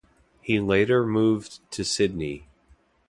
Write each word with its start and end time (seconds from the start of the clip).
He 0.41 0.59
later 0.59 1.05
moved 1.05 1.59
to 1.73 1.85
Sydney. 1.85 2.47